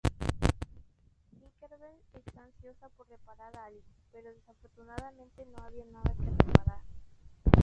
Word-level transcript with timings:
Tinker 1.37 1.77
Bell 1.77 2.01
está 2.25 2.41
ansiosa 2.43 2.89
por 2.97 3.07
reparar 3.07 3.55
algo 3.55 3.83
pero 4.11 4.33
desafortunadamente 4.33 5.45
no 5.55 5.59
había 5.61 5.85
nada 5.85 6.15
que 6.15 6.43
reparar. 6.43 6.81